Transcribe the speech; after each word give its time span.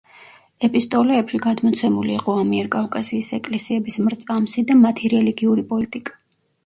ეპისტოლეებში 0.67 1.39
გადმოცემული 1.43 2.15
იყო 2.15 2.35
ამიერკავკასიის 2.45 3.31
ეკლესიების 3.41 3.99
მრწამსი 4.07 4.65
და 4.73 4.79
მათი 4.87 5.13
რელიგიური 5.17 5.67
პოლიტიკა. 5.75 6.19